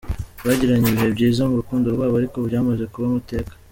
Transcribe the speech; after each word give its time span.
Bagiranye 0.45 0.87
ibihe 0.89 1.09
byiza 1.15 1.41
mu 1.49 1.55
rukundo 1.61 1.85
rwabo, 1.93 2.13
ariko 2.17 2.37
byamaze 2.47 2.83
kuba 2.91 3.05
amateka. 3.11 3.51